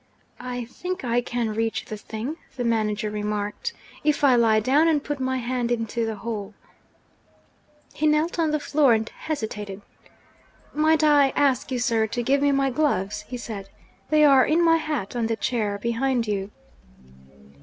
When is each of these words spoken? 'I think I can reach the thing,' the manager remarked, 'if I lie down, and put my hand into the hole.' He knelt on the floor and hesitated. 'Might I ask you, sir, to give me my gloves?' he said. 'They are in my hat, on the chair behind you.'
'I 0.39 0.65
think 0.65 1.03
I 1.03 1.21
can 1.21 1.49
reach 1.49 1.85
the 1.85 1.95
thing,' 1.95 2.37
the 2.55 2.63
manager 2.63 3.11
remarked, 3.11 3.71
'if 4.03 4.23
I 4.23 4.33
lie 4.35 4.59
down, 4.59 4.87
and 4.87 5.03
put 5.03 5.19
my 5.19 5.37
hand 5.37 5.71
into 5.71 6.07
the 6.07 6.15
hole.' 6.15 6.55
He 7.93 8.07
knelt 8.07 8.39
on 8.39 8.49
the 8.49 8.59
floor 8.59 8.95
and 8.95 9.07
hesitated. 9.07 9.83
'Might 10.73 11.03
I 11.03 11.29
ask 11.35 11.71
you, 11.71 11.77
sir, 11.77 12.07
to 12.07 12.23
give 12.23 12.41
me 12.41 12.51
my 12.51 12.71
gloves?' 12.71 13.25
he 13.27 13.37
said. 13.37 13.69
'They 14.09 14.25
are 14.25 14.43
in 14.43 14.65
my 14.65 14.77
hat, 14.77 15.15
on 15.15 15.27
the 15.27 15.35
chair 15.35 15.77
behind 15.77 16.25
you.' 16.27 16.49